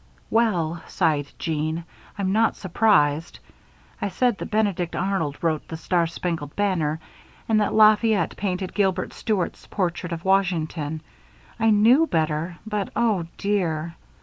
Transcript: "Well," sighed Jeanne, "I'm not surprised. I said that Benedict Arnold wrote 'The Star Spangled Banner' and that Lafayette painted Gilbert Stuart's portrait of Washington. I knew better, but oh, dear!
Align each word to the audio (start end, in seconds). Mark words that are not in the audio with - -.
"Well," 0.31 0.81
sighed 0.87 1.27
Jeanne, 1.37 1.85
"I'm 2.17 2.31
not 2.31 2.55
surprised. 2.55 3.37
I 4.01 4.09
said 4.09 4.39
that 4.39 4.49
Benedict 4.49 4.95
Arnold 4.95 5.37
wrote 5.43 5.67
'The 5.67 5.77
Star 5.77 6.07
Spangled 6.07 6.55
Banner' 6.55 6.99
and 7.47 7.61
that 7.61 7.71
Lafayette 7.75 8.35
painted 8.35 8.73
Gilbert 8.73 9.13
Stuart's 9.13 9.67
portrait 9.67 10.11
of 10.11 10.25
Washington. 10.25 11.01
I 11.59 11.69
knew 11.69 12.07
better, 12.07 12.57
but 12.65 12.89
oh, 12.95 13.27
dear! 13.37 13.95